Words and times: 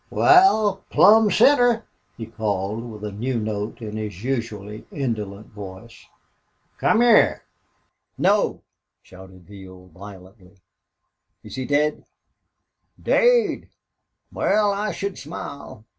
"Wal, 0.09 0.83
plumb 0.89 1.29
center!" 1.29 1.85
he 2.17 2.25
called, 2.25 2.89
with 2.89 3.03
a 3.03 3.11
new 3.11 3.39
note 3.39 3.83
in 3.83 3.97
his 3.97 4.23
usually 4.23 4.83
indolent 4.91 5.49
voice. 5.51 6.07
"Come 6.79 7.01
heah!" 7.01 7.43
"No!" 8.17 8.63
shouted 9.03 9.47
Neale, 9.47 9.91
violently. 9.93 10.55
"Is 11.43 11.53
he 11.53 11.65
dead?" 11.67 12.03
"Daid! 12.99 13.69
Wal, 14.33 14.73
I 14.73 14.91
should 14.91 15.19
smile.... 15.19 15.85